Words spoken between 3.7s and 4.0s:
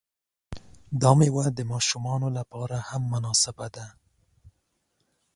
ده.